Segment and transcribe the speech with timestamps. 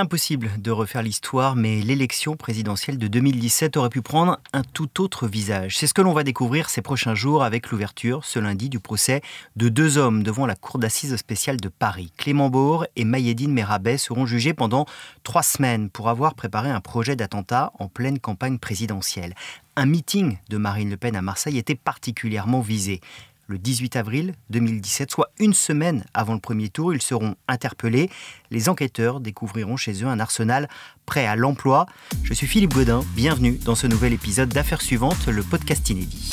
[0.00, 5.26] Impossible de refaire l'histoire, mais l'élection présidentielle de 2017 aurait pu prendre un tout autre
[5.26, 5.76] visage.
[5.76, 9.22] C'est ce que l'on va découvrir ces prochains jours avec l'ouverture, ce lundi, du procès
[9.56, 12.12] de deux hommes devant la Cour d'assises spéciale de Paris.
[12.16, 14.86] Clément Bourg et Mayedine Merabet seront jugés pendant
[15.24, 19.34] trois semaines pour avoir préparé un projet d'attentat en pleine campagne présidentielle.
[19.74, 23.00] Un meeting de Marine Le Pen à Marseille était particulièrement visé
[23.48, 26.94] le 18 avril 2017, soit une semaine avant le premier tour.
[26.94, 28.10] Ils seront interpellés.
[28.50, 30.68] Les enquêteurs découvriront chez eux un arsenal
[31.06, 31.86] prêt à l'emploi.
[32.22, 36.30] Je suis Philippe Godin, bienvenue dans ce nouvel épisode d'Affaires suivantes, le podcast inédit.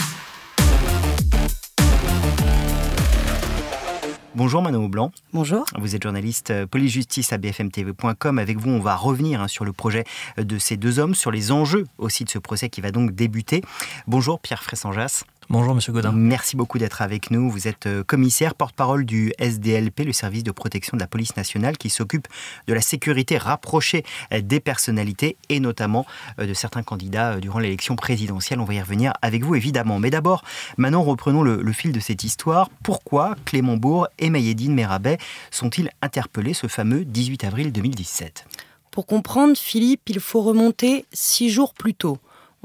[4.36, 5.14] Bonjour Manon Blanc.
[5.32, 5.64] Bonjour.
[5.80, 8.38] Vous êtes journaliste euh, police-justice à bfmtv.com.
[8.38, 10.04] Avec vous, on va revenir hein, sur le projet
[10.38, 13.16] euh, de ces deux hommes, sur les enjeux aussi de ce procès qui va donc
[13.16, 13.62] débuter.
[14.08, 15.24] Bonjour Pierre Fressanjas.
[15.48, 16.12] Bonjour Monsieur Godin.
[16.12, 17.52] Merci beaucoup d'être avec nous.
[17.52, 21.78] Vous êtes euh, commissaire, porte-parole du SDLP, le service de protection de la police nationale,
[21.78, 22.28] qui s'occupe
[22.66, 24.04] de la sécurité rapprochée
[24.34, 26.08] euh, des personnalités et notamment
[26.40, 28.60] euh, de certains candidats durant l'élection présidentielle.
[28.60, 30.00] On va y revenir avec vous évidemment.
[30.00, 30.44] Mais d'abord,
[30.78, 32.72] maintenant reprenons le, fil de cette histoire.
[32.82, 35.20] Pourquoi Clément Bourg et Mayedine Merabet
[35.52, 38.48] sont-ils interpellés ce fameux 18 avril 2017
[38.90, 42.18] Pour comprendre, Philippe, il faut remonter six jours plus tôt.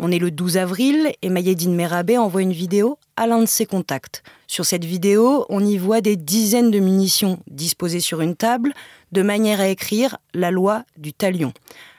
[0.03, 3.67] On est le 12 avril et Mayedine Merabé envoie une vidéo à l'un de ses
[3.67, 4.23] contacts.
[4.47, 8.73] Sur cette vidéo, on y voit des dizaines de munitions disposées sur une table,
[9.13, 11.53] de manière à écrire la loi du talion.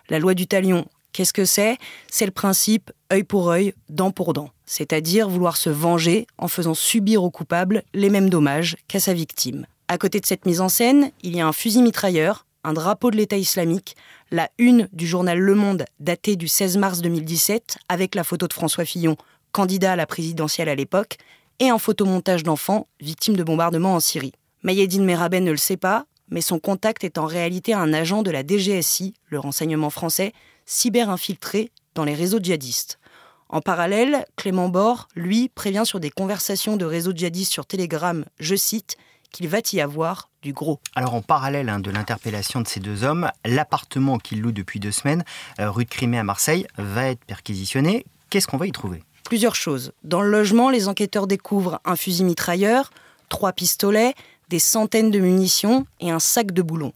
[0.09, 1.77] La loi du talion, qu'est-ce que c'est?
[2.09, 6.73] C'est le principe œil pour œil, dent pour dent, c'est-à-dire vouloir se venger en faisant
[6.73, 9.67] subir au coupable les mêmes dommages qu'à sa victime.
[9.88, 13.12] À côté de cette mise en scène, il y a un fusil mitrailleur, un drapeau
[13.12, 13.95] de l'État islamique,
[14.30, 18.54] la une du journal Le Monde datée du 16 mars 2017 avec la photo de
[18.54, 19.17] François Fillon,
[19.52, 21.17] candidat à la présidentielle à l'époque,
[21.59, 24.34] et un photomontage d'enfants victimes de bombardements en Syrie.
[24.64, 28.32] Mayedine Meraben ne le sait pas, mais son contact est en réalité un agent de
[28.32, 30.34] la DGSI, le renseignement français,
[30.66, 33.00] cyber-infiltré dans les réseaux djihadistes.
[33.50, 38.55] En parallèle, Clément Bord, lui, prévient sur des conversations de réseaux djihadistes sur Telegram, je
[38.55, 38.95] cite,
[39.32, 40.30] qu'il va y avoir
[40.95, 44.91] Alors en parallèle hein, de l'interpellation de ces deux hommes, l'appartement qu'ils louent depuis deux
[44.91, 45.23] semaines,
[45.59, 48.05] euh, rue de Crimée à Marseille, va être perquisitionné.
[48.29, 49.03] Qu'est-ce qu'on va y trouver?
[49.23, 49.91] Plusieurs choses.
[50.03, 52.91] Dans le logement, les enquêteurs découvrent un fusil mitrailleur,
[53.29, 54.15] trois pistolets,
[54.49, 56.93] des centaines de munitions et un sac de boulons.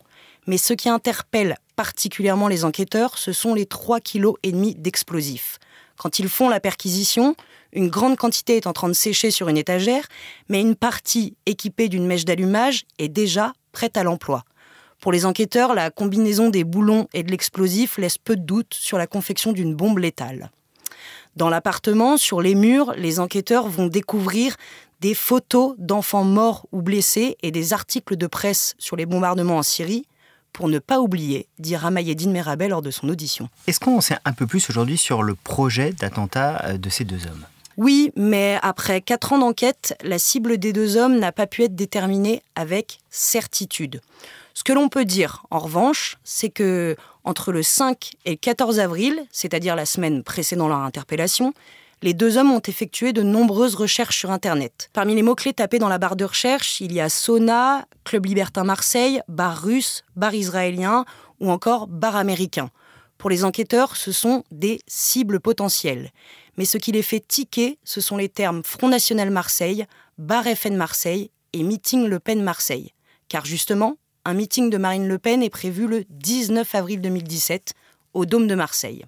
[0.48, 5.60] Mais ce qui interpelle particulièrement les enquêteurs, ce sont les 3,5 kg d'explosifs.
[5.98, 7.36] Quand ils font la perquisition,
[7.76, 10.08] une grande quantité est en train de sécher sur une étagère,
[10.50, 14.44] mais une partie équipée d'une mèche d'allumage est déjà prête à l'emploi.
[15.02, 18.98] Pour les enquêteurs, la combinaison des boulons et de l'explosif laisse peu de doute sur
[18.98, 20.50] la confection d'une bombe létale.
[21.36, 24.56] Dans l'appartement, sur les murs, les enquêteurs vont découvrir
[25.02, 29.64] des photos d'enfants morts ou blessés et des articles de presse sur les bombardements en
[29.64, 30.08] Syrie,
[30.54, 33.50] pour ne pas oublier, dit Mayedine Merabel lors de son audition.
[33.68, 37.26] Est-ce qu'on sait un peu plus aujourd'hui sur le projet d'attentat euh, de ces deux
[37.28, 37.46] hommes?
[37.78, 41.76] Oui, mais après quatre ans d'enquête, la cible des deux hommes n'a pas pu être
[41.76, 44.02] déterminée avec certitude.
[44.54, 48.80] Ce que l'on peut dire, en revanche, c'est que entre le 5 et le 14
[48.80, 51.54] avril, c'est-à-dire la semaine précédant leur interpellation,
[52.02, 54.90] les deux hommes ont effectué de nombreuses recherches sur Internet.
[54.94, 58.64] Parmi les mots-clés tapés dans la barre de recherche, il y a sauna, club libertin
[58.64, 61.04] Marseille, bar russe, bar israélien
[61.42, 62.70] ou encore bar américain.
[63.18, 66.12] Pour les enquêteurs, ce sont des cibles potentielles
[66.58, 69.86] mais ce qui les fait tiquer, ce sont les termes Front National Marseille,
[70.18, 72.94] Bar FN Marseille et Meeting Le Pen Marseille.
[73.28, 77.74] Car justement, un meeting de Marine Le Pen est prévu le 19 avril 2017
[78.14, 79.06] au Dôme de Marseille.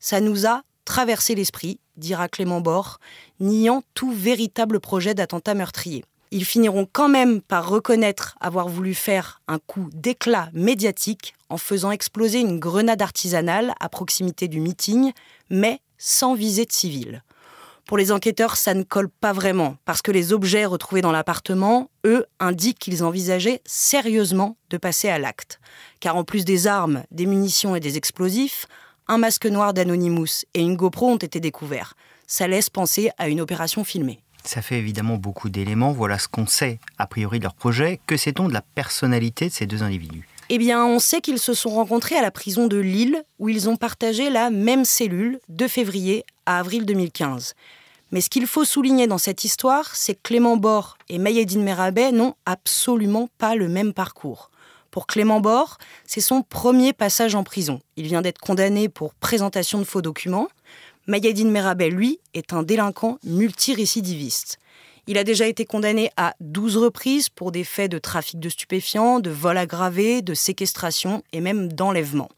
[0.00, 2.98] Ça nous a traversé l'esprit, dira Clément Bord,
[3.40, 6.04] niant tout véritable projet d'attentat meurtrier.
[6.30, 11.92] Ils finiront quand même par reconnaître avoir voulu faire un coup d'éclat médiatique en faisant
[11.92, 15.12] exploser une grenade artisanale à proximité du meeting,
[15.48, 17.22] mais sans visée de civil.
[17.86, 21.90] Pour les enquêteurs, ça ne colle pas vraiment, parce que les objets retrouvés dans l'appartement,
[22.04, 25.60] eux, indiquent qu'ils envisageaient sérieusement de passer à l'acte.
[26.00, 28.66] Car en plus des armes, des munitions et des explosifs,
[29.08, 31.94] un masque noir d'Anonymous et une GoPro ont été découverts.
[32.26, 34.20] Ça laisse penser à une opération filmée.
[34.44, 35.92] Ça fait évidemment beaucoup d'éléments.
[35.92, 37.98] Voilà ce qu'on sait a priori de leur projet.
[38.06, 40.28] Que sait-on de la personnalité de ces deux individus?
[40.50, 43.68] Eh bien, on sait qu'ils se sont rencontrés à la prison de Lille, où ils
[43.68, 47.54] ont partagé la même cellule de février à avril 2015.
[48.12, 52.12] Mais ce qu'il faut souligner dans cette histoire, c'est que Clément Bord et Mayedine Merabet
[52.12, 54.50] n'ont absolument pas le même parcours.
[54.90, 57.80] Pour Clément Bord, c'est son premier passage en prison.
[57.96, 60.46] Il vient d'être condamné pour présentation de faux documents.
[61.08, 64.58] Mayedine Merabet, lui, est un délinquant multirécidiviste.
[65.06, 69.20] Il a déjà été condamné à 12 reprises pour des faits de trafic de stupéfiants,
[69.20, 72.30] de vol aggravé, de séquestration et même d'enlèvement.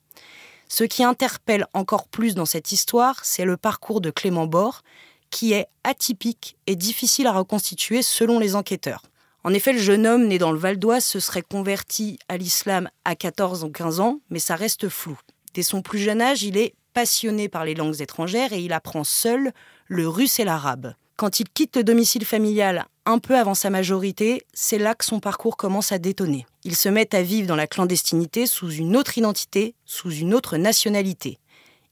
[0.68, 4.82] Ce qui interpelle encore plus dans cette histoire, c'est le parcours de Clément Bord,
[5.30, 9.02] qui est atypique et difficile à reconstituer selon les enquêteurs.
[9.44, 12.90] En effet, le jeune homme né dans le Val d'Oise se serait converti à l'islam
[13.04, 15.16] à 14 ou 15 ans, mais ça reste flou.
[15.54, 19.04] Dès son plus jeune âge, il est passionné par les langues étrangères et il apprend
[19.04, 19.52] seul
[19.86, 20.94] le russe et l'arabe.
[21.16, 25.18] Quand il quitte le domicile familial un peu avant sa majorité, c'est là que son
[25.18, 26.44] parcours commence à détonner.
[26.62, 30.58] Il se met à vivre dans la clandestinité sous une autre identité, sous une autre
[30.58, 31.38] nationalité.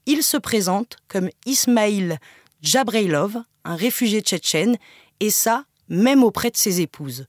[0.05, 2.19] Il se présente comme Ismail
[2.61, 4.77] Jabreilov, un réfugié tchétchène,
[5.19, 7.25] et ça, même auprès de ses épouses.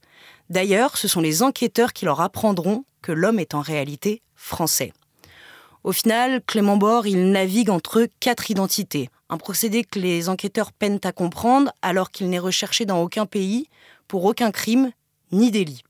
[0.51, 4.93] D'ailleurs, ce sont les enquêteurs qui leur apprendront que l'homme est en réalité français.
[5.83, 9.09] Au final, Clément Bord, il navigue entre quatre identités.
[9.29, 13.67] Un procédé que les enquêteurs peinent à comprendre alors qu'il n'est recherché dans aucun pays
[14.07, 14.91] pour aucun crime
[15.31, 15.83] ni délit.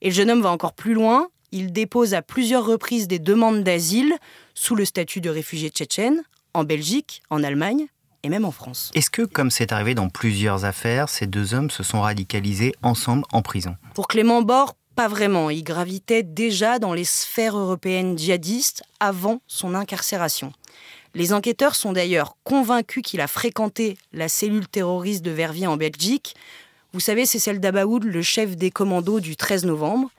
[0.00, 1.28] Et le jeune homme va encore plus loin.
[1.52, 4.16] Il dépose à plusieurs reprises des demandes d'asile
[4.54, 6.22] sous le statut de réfugié tchétchène,
[6.54, 7.86] en Belgique, en Allemagne
[8.24, 8.90] et même en France.
[8.94, 13.24] Est-ce que, comme c'est arrivé dans plusieurs affaires, ces deux hommes se sont radicalisés ensemble
[13.32, 13.76] en prison?
[13.94, 15.50] Pour Clément Bord, pas vraiment.
[15.50, 20.52] Il gravitait déjà dans les sphères européennes djihadistes avant son incarcération.
[21.14, 26.34] Les enquêteurs sont d'ailleurs convaincus qu'il a fréquenté la cellule terroriste de Verviers en Belgique.
[26.94, 30.10] Vous savez, c'est celle d'Abaoud, le chef des commandos du 13 novembre,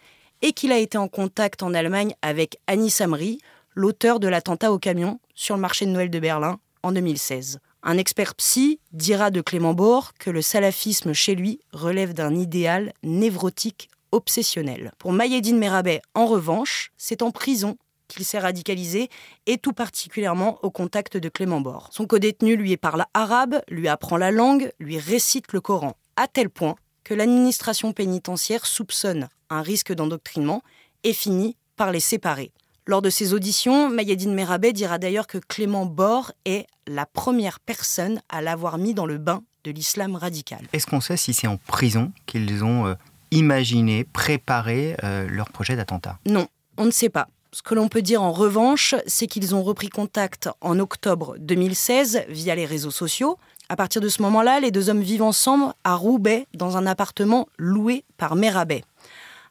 [0.44, 3.40] et qu'il a été en contact en Allemagne avec Anis Amri,
[3.74, 7.60] l'auteur de l'attentat au camion sur le marché de Noël de Berlin en 2016.
[7.82, 12.94] Un expert psy dira de Clément Bord que le salafisme chez lui relève d'un idéal
[13.02, 14.92] névrotique obsessionnel.
[15.00, 17.78] Pour Mayedine Merabet, en revanche, c'est en prison
[18.14, 19.10] qu'il s'est radicalisé
[19.46, 21.90] et tout particulièrement au contact de Clément Bord.
[21.92, 26.50] Son codétenu lui parle arabe, lui apprend la langue, lui récite le Coran, à tel
[26.50, 30.62] point que l'administration pénitentiaire soupçonne un risque d'endoctrinement
[31.04, 32.52] et finit par les séparer.
[32.86, 38.22] Lors de ses auditions, Mayedine Merabet dira d'ailleurs que Clément Bord est la première personne
[38.30, 40.60] à l'avoir mis dans le bain de l'islam radical.
[40.74, 42.96] Est-ce qu'on sait si c'est en prison qu'ils ont euh,
[43.32, 46.20] imaginé, préparé euh, leur projet d'attentat?
[46.26, 47.28] Non, on ne sait pas.
[47.54, 52.24] Ce que l'on peut dire en revanche, c'est qu'ils ont repris contact en octobre 2016
[52.28, 53.38] via les réseaux sociaux.
[53.70, 57.48] À partir de ce moment-là, les deux hommes vivent ensemble à Roubaix dans un appartement
[57.60, 58.84] loué par Merabet.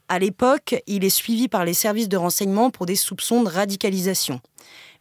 [0.09, 4.41] À l'époque, il est suivi par les services de renseignement pour des soupçons de radicalisation.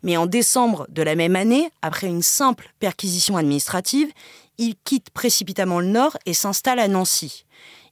[0.03, 4.11] Mais en décembre de la même année, après une simple perquisition administrative,
[4.59, 7.45] il quitte précipitamment le Nord et s'installe à Nancy.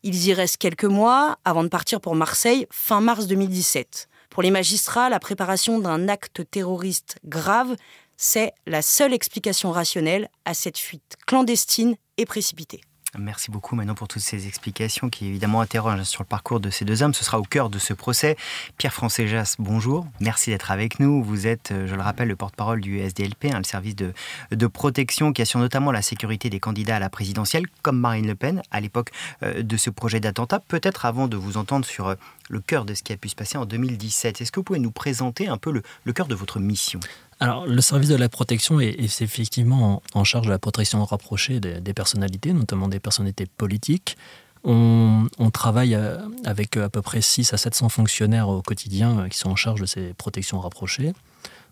[0.04, 4.08] Ils y restent quelques mois avant de partir pour Marseille fin mars 2017.
[4.40, 7.76] Pour les magistrats, la préparation d'un acte terroriste grave,
[8.16, 12.80] c'est la seule explication rationnelle à cette fuite clandestine et précipitée.
[13.18, 16.86] Merci beaucoup maintenant pour toutes ces explications qui évidemment interrogent sur le parcours de ces
[16.86, 17.16] deux hommes.
[17.16, 18.38] Ce sera au cœur de ce procès.
[18.78, 20.06] Pierre-François Jass, bonjour.
[20.20, 21.24] Merci d'être avec nous.
[21.24, 24.14] Vous êtes, euh, je le rappelle, le porte-parole du SDLP, hein, le service de,
[24.52, 28.36] de, protection qui assure notamment la sécurité des candidats à la présidentielle, comme Marine Le
[28.36, 29.10] Pen à l'époque
[29.42, 30.60] euh, de ce projet d'attentat.
[30.60, 32.16] Peut-être avant de vous entendre sur euh,
[32.48, 34.80] le cœur de ce qui a pu se passer en 2017, est-ce que vous pouvez
[34.80, 37.00] nous présenter un peu le, le cœur de votre mission?
[37.42, 41.94] Alors, le service de la protection est, effectivement en, charge de la protection rapprochée des,
[41.94, 44.18] personnalités, notamment des personnalités politiques.
[44.66, 49.38] On, travaille euh, avec à peu près 6 à 700 fonctionnaires au quotidien euh, qui
[49.38, 51.14] sont en charge de ces protections rapprochées.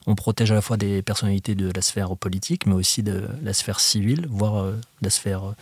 [0.06, 3.52] On protège à la fois des personnalités de la sphère politique, mais aussi de la
[3.52, 5.54] sphère civile, voire euh, de la sphère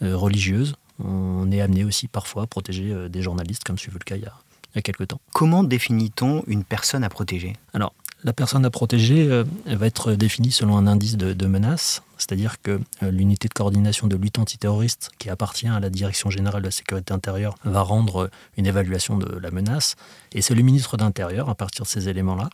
[0.00, 0.74] religieuse.
[0.98, 4.22] On est amené aussi parfois à protéger des journalistes, comme ce fut le cas il
[4.22, 4.32] y a,
[4.72, 5.20] il y a quelques temps.
[5.32, 7.54] Comment définit-on une personne à protéger?
[7.72, 12.60] Alors, la personne à protéger euh, va être définie selon un indice de, menace, c'est-à-dire
[12.62, 16.68] que euh, l'unité de coordination de lutte antiterroriste, qui appartient à la Direction générale de
[16.68, 19.96] la sécurité intérieure, va rendre une évaluation de la menace.
[20.32, 22.48] Et c'est le ministre d'Intérieur, à partir de ces éléments-là,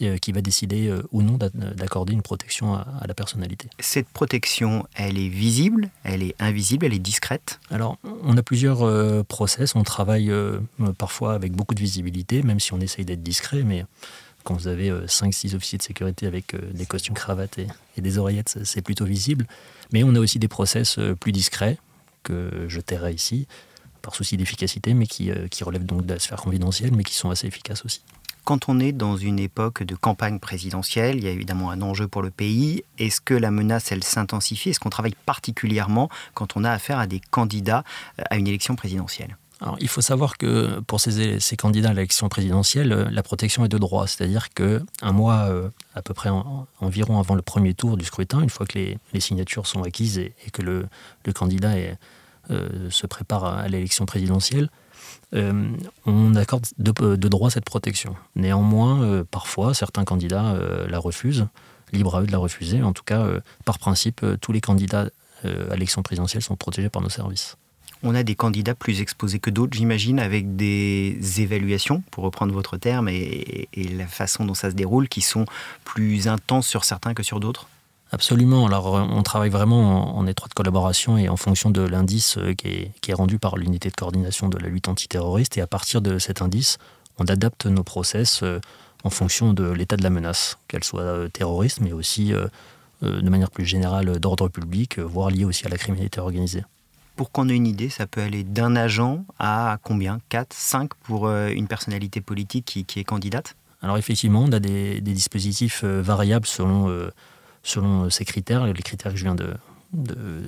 [0.00, 3.68] euh, qui va décider ou non d'accorder une protection à, la personnalité.
[3.78, 7.60] Cette protection, elle est visible, elle est invisible, elle est discrète?
[7.70, 10.32] Alors, on a plusieurs process, on travaille
[10.98, 13.84] parfois avec beaucoup de visibilité, même si on essaye d'être discret, mais
[14.44, 17.66] quand vous avez 5-6 euh, officiers de sécurité avec euh, des costumes cravates et,
[18.00, 19.46] des oreillettes, c'est plutôt visible.
[19.92, 21.78] Mais on a aussi des process euh, plus discrets
[22.22, 23.46] que je tairai ici,
[24.00, 27.30] par souci d'efficacité, mais qui, qui relèvent donc de la sphère confidentielle, mais qui sont
[27.30, 28.02] assez efficaces aussi.
[28.44, 32.08] Quand on est dans une époque de campagne présidentielle, il y a évidemment un enjeu
[32.08, 32.84] pour le pays.
[32.98, 34.70] Est-ce que la menace, elle s'intensifie?
[34.70, 37.84] Est-ce qu'on travaille particulièrement quand on a affaire à des candidats
[38.30, 39.36] à une élection présidentielle?
[39.80, 43.78] Il faut savoir que pour ces, candidats à l'élection présidentielle, euh, la protection est de
[43.78, 46.30] droit, c'est-à-dire qu'un mois euh, à peu près
[46.80, 50.34] environ avant le premier tour du scrutin, une fois que les, signatures sont acquises et,
[50.52, 50.88] que le,
[51.34, 51.96] candidat est
[52.90, 54.68] se préparent à l'élection présidentielle,
[55.32, 58.16] on accorde de, de, droit cette protection.
[58.34, 61.46] Néanmoins, parfois, certains candidats la refusent,
[61.92, 62.82] libre à eux de la refuser.
[62.82, 63.26] En tout cas,
[63.64, 65.08] par principe, tous les candidats
[65.44, 67.56] à l'élection présidentielle sont protégés par nos services.
[68.04, 72.76] On a des candidats plus exposés que d'autres, j'imagine, avec des évaluations, pour reprendre votre
[72.76, 75.44] terme, et, la façon dont ça se déroule, qui sont
[75.84, 77.68] plus intenses sur certains que sur d'autres?
[78.10, 78.66] Absolument.
[78.66, 83.14] Alors, on travaille vraiment en, étroite collaboration et en fonction de l'indice euh, qui est,
[83.14, 85.56] rendu par l'unité de coordination de la lutte antiterroriste.
[85.56, 86.76] Et à partir de cet indice,
[87.18, 88.60] on adapte nos process euh,
[89.04, 92.32] en fonction de l'état de la menace, qu'elle soit euh, terroriste, mais aussi
[93.02, 96.62] de manière plus générale d'ordre public, voire liée aussi à la criminalité organisée.
[97.22, 100.18] Pour qu'on ait une idée, ça peut aller d'un agent à combien?
[100.28, 103.54] 4, 5 pour euh, une personnalité politique qui, est candidate?
[103.80, 107.12] Alors effectivement, on a des, dispositifs euh, variables selon, euh,
[107.62, 109.54] selon ces critères, les critères que je viens de,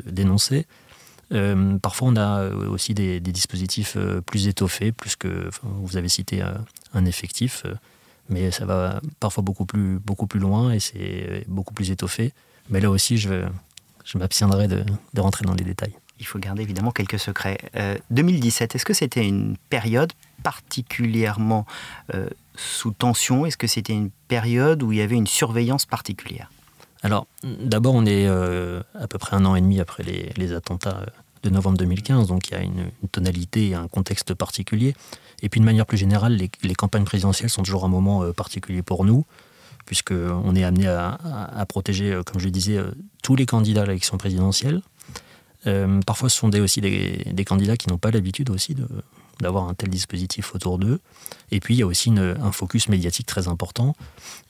[0.04, 0.66] dénoncer.
[1.80, 6.42] parfois, on a aussi des, dispositifs plus étoffés, plus que vous avez cité
[6.92, 7.62] un effectif,
[8.28, 12.32] mais ça va parfois beaucoup plus, beaucoup plus loin et c'est beaucoup plus étoffé.
[12.68, 13.46] Mais là aussi, je,
[14.04, 17.58] je m'abstiendrai de rentrer dans les détails il faut garder évidemment quelques secrets.
[18.10, 21.66] 2017, euh, est-ce que c'était une période particulièrement
[22.14, 23.46] euh, sous tension?
[23.46, 26.50] Est-ce que c'était une période où il y avait une surveillance particulière?
[27.02, 31.04] Alors, d'abord, on est euh, à peu près un an et demi après les, attentats
[31.42, 34.94] de novembre 2015, donc il y a une, tonalité et un contexte particulier.
[35.42, 39.04] Et puis, de manière plus générale, les, campagnes présidentielles sont toujours un moment particulier pour
[39.04, 39.26] nous,
[39.84, 42.80] puisqu'on est amené à, protéger, comme je le disais,
[43.22, 44.80] tous les candidats à l'élection présidentielle,
[45.66, 48.76] euh, parfois, ce sont aussi des, candidats qui n'ont pas l'habitude aussi
[49.40, 51.00] d'avoir un tel dispositif autour d'eux.
[51.50, 53.94] Et puis, il y a aussi un focus médiatique très important,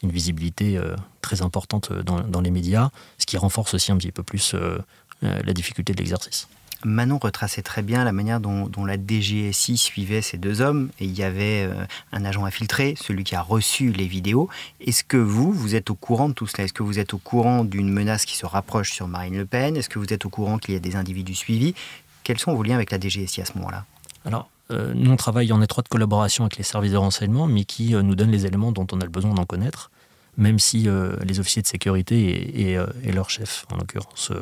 [0.03, 4.23] une visibilité euh, très importante dans, les médias, ce qui renforce aussi un petit peu
[4.23, 4.79] plus euh,
[5.21, 6.49] la difficulté de l'exercice.
[6.85, 10.91] Manon retraçait très bien la manière dont, la DGSI suivait ces deux hommes.
[11.01, 14.49] Et il y avait euh, un agent infiltré, celui qui a reçu les vidéos.
[14.81, 16.65] Est-ce que vous, vous êtes au courant de tout cela?
[16.65, 19.77] Est-ce que vous êtes au courant d'une menace qui se rapproche sur Marine Le Pen?
[19.77, 21.75] Est-ce que vous êtes au courant qu'il y a des individus suivis?
[22.23, 23.85] Quels sont vos liens avec la DGSI à ce moment-là?
[24.25, 27.95] Alors, euh, nous, on travaille en étroite collaboration avec les services de renseignement, mais qui
[27.95, 29.91] euh, nous donnent les éléments dont on a le besoin d'en connaître,
[30.37, 30.89] même si
[31.23, 34.33] les officiers de sécurité et, et leur chef, en l'occurrence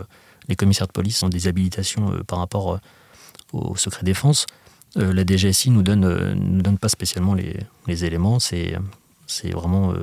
[0.48, 2.78] les commissaires de police ont des habilitations euh, par rapport euh,
[3.52, 4.46] au secret défense.
[4.96, 8.38] Euh, la DGSI nous donne, nous donne pas spécialement les, éléments.
[8.38, 8.76] C'est,
[9.26, 9.94] c'est vraiment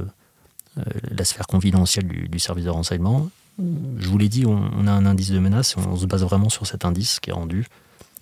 [1.12, 3.29] la sphère confidentielle du, service de renseignement.
[3.58, 6.50] Je vous l'ai dit, on, a un indice de menace et on se base vraiment
[6.50, 7.67] sur cet indice qui est rendu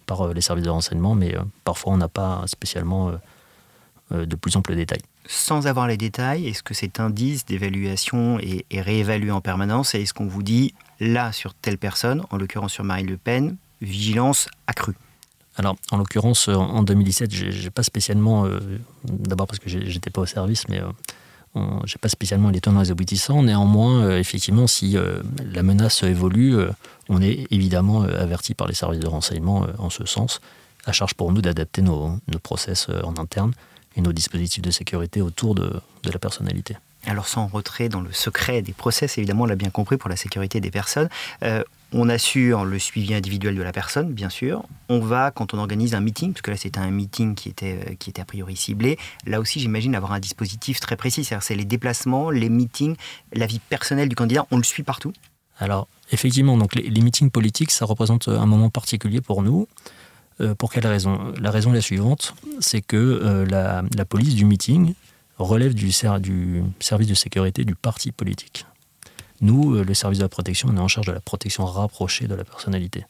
[0.05, 3.11] par les services de renseignement, mais parfois on n'a pas spécialement
[4.11, 5.01] de plus amples détails.
[5.25, 10.01] Sans avoir les détails, est-ce que cet indice d'évaluation est, est réévalué en permanence et
[10.01, 14.47] est-ce qu'on vous dit là sur telle personne, en l'occurrence sur Marine Le Pen, vigilance
[14.67, 14.95] accrue?
[15.57, 18.59] Alors, en l'occurrence, en 2017, j'ai pas spécialement, euh,
[19.05, 22.85] d'abord parce que j'étais pas au service, mais euh, j'ai pas spécialement les tenants et
[22.85, 23.41] les aboutissants.
[23.41, 24.95] Néanmoins, euh, effectivement, si
[25.51, 26.55] la menace évolue,
[27.09, 30.41] on est évidemment averti par les services de renseignement en ce sens.
[30.85, 33.51] À charge pour nous d'adapter nos, process en interne
[33.97, 36.77] et nos dispositifs de sécurité autour de la personnalité.
[37.07, 40.17] Alors sans retrait dans le secret des process, évidemment, on l'a bien compris pour la
[40.17, 41.09] sécurité des personnes.
[41.43, 41.63] Euh,
[41.93, 44.63] on assure le suivi individuel de la personne, bien sûr.
[44.89, 47.79] On va, quand on organise un meeting, parce que là c'était un meeting qui était,
[47.87, 51.43] euh, qui était a priori ciblé, là aussi j'imagine avoir un dispositif très précis, c'est-à-dire
[51.43, 52.97] c'est les déplacements, les meetings,
[53.31, 55.13] la vie personnelle du candidat, on le suit partout
[55.59, 59.67] Alors effectivement, donc les, meetings politiques, ça représente un moment particulier pour nous.
[60.39, 61.33] Euh, pour quelle raison?
[61.39, 64.93] La raison est la suivante, c'est que la, la, police du meeting
[65.37, 68.65] relève du, service de sécurité du parti politique.
[69.41, 72.27] Nous, euh, le service de la protection, on est en charge de la protection rapprochée
[72.27, 73.05] de la personnalité.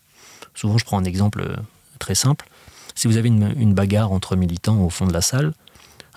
[0.53, 1.55] Souvent, je prends un exemple euh,
[1.99, 2.47] très simple.
[2.95, 5.53] Si vous avez une, bagarre entre militants au fond de la salle,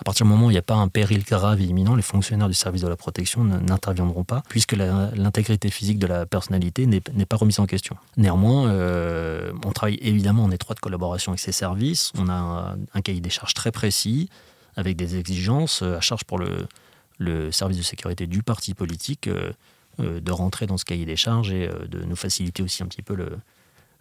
[0.01, 2.01] à partir du moment où il n'y a pas un péril grave et imminent, les
[2.01, 7.25] fonctionnaires du service de la protection n'interviendront pas, puisque l'intégrité physique de la personnalité n'est
[7.27, 7.95] pas remise en question.
[8.17, 12.11] Néanmoins, euh, on travaille évidemment en étroite collaboration avec ces services.
[12.17, 14.27] On a un cahier des charges très précis
[14.75, 19.51] avec des exigences euh, à charge pour le, service de sécurité du parti politique euh,
[19.99, 23.15] de rentrer dans ce cahier des charges et de nous faciliter aussi un petit peu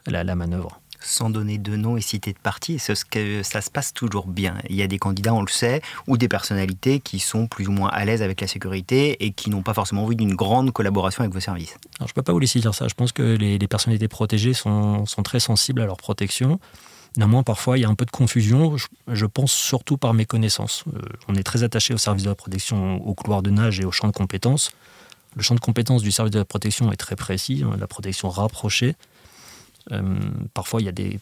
[0.07, 3.71] la manœuvre sans donner de nom et citer de parti, c'est ce que ça se
[3.71, 4.57] passe toujours bien.
[4.69, 7.73] Il y a des candidats, on le sait, ou des personnalités qui sont plus ou
[7.73, 11.23] moins à l'aise avec la sécurité et qui n'ont pas forcément envie d'une grande collaboration
[11.23, 11.77] avec vos services.
[12.01, 12.89] Je ne peux pas vous laisser dire ça.
[12.89, 16.61] Je pense que les, les personnalités protégées sont, sont, très sensibles à leur protection.
[17.17, 18.77] Néanmoins, parfois, il y a un peu de confusion,
[19.09, 20.85] je, pense surtout par mes connaissances.
[20.95, 23.85] Euh, on est très attaché au service de la protection, au couloir de nage et
[23.85, 24.71] au champ de compétences.
[25.37, 28.29] Le champ de compétences du service de la protection est très précis, hein, la protection
[28.29, 28.95] rapprochée.
[29.93, 30.03] Euh,
[30.55, 31.19] parfois, il y a des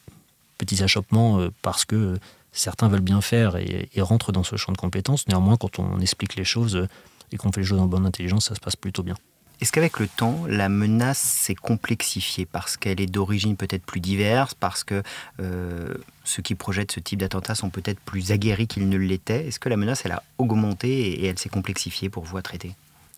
[0.58, 2.18] petits achoppements parce que
[2.52, 5.28] certains veulent bien faire et, rentrent dans ce champ de compétences.
[5.28, 6.88] Néanmoins, quand on explique les choses
[7.32, 9.14] et qu'on fait les choses en bonne intelligence, ça se passe plutôt bien.
[9.60, 14.54] Est-ce qu'avec le temps, la menace s'est complexifiée parce qu'elle est d'origine peut-être plus diverse,
[14.54, 15.02] parce que
[15.40, 19.48] euh, ceux qui projettent ce type d'attentat sont peut-être plus aguerris qu'ils ne l'étaient?
[19.48, 22.72] Est-ce que la menace, elle a augmenté et elle s'est complexifiée pour vous à traiter?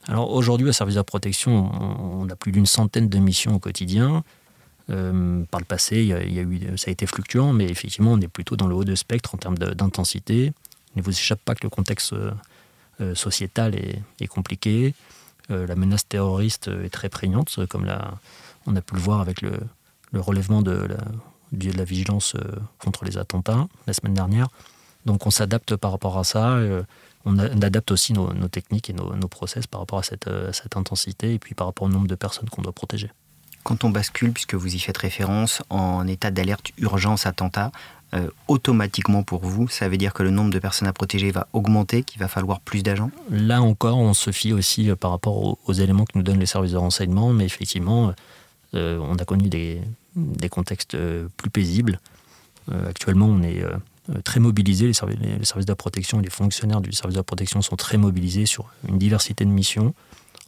[0.09, 3.59] Alors aujourd'hui, au service de la protection, on a plus d'une centaine de missions au
[3.59, 4.25] quotidien.
[4.91, 6.15] Euh, par le passé,
[6.77, 9.39] ça a été fluctuant, mais effectivement, on est plutôt dans le haut de spectre en
[9.39, 10.53] termes d'intensité.
[10.97, 14.95] Il ne vous échappe pas que le contexte euh, sociétal est compliqué.
[15.51, 17.87] Euh, la menace terroriste est très prégnante, comme
[18.67, 19.53] on a pu le voir avec le,
[20.15, 20.99] relèvement de la,
[21.53, 24.49] de la vigilance euh, contre les attentats la semaine dernière.
[25.07, 26.53] Donc on s'adapte par rapport à ça.
[26.55, 26.83] Euh,
[27.25, 30.27] on, adapte aussi nos, techniques et nos, process par rapport à cette,
[30.75, 33.11] intensité et puis par rapport au nombre de personnes qu'on doit protéger.
[33.63, 37.73] Quand on bascule, puisque vous y faites référence, en état d'alerte urgence attentat,
[38.13, 41.47] euh, automatiquement pour vous, ça veut dire que le nombre de personnes à protéger va
[41.53, 43.13] augmenter, qu'il va falloir plus d'agents?
[43.31, 46.47] Là encore, on se fie aussi euh, par rapport aux, éléments que nous donnent les
[46.47, 48.13] services de renseignement, mais effectivement,
[48.75, 49.81] euh, on a connu des,
[50.51, 50.97] contextes
[51.37, 52.01] plus paisibles.
[52.89, 53.63] actuellement, on est
[54.25, 57.97] très mobilisé, les services, de protection et les fonctionnaires du service de protection sont très
[57.97, 59.95] mobilisés sur une diversité de missions,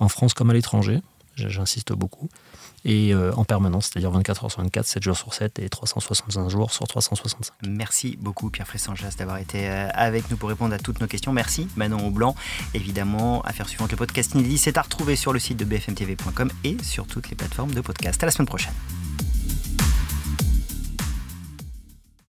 [0.00, 1.00] en France comme à l'étranger,
[1.36, 2.28] j'insiste beaucoup
[2.84, 6.48] et euh, en permanence, c'est-à-dire 24 heures sur 24, 7 jours sur 7 et 365
[6.48, 7.52] jours sur 365.
[7.66, 11.32] Merci beaucoup Pierre Fressanjas d'avoir été euh, avec nous pour répondre à toutes nos questions.
[11.32, 12.34] Merci Manon Aublanc.
[12.74, 16.76] Évidemment, affaire suivante, le podcast inédit, c'est à retrouver sur le site de bfmtv.com et
[16.82, 18.22] sur toutes les plateformes de podcast.
[18.22, 18.74] À la semaine prochaine.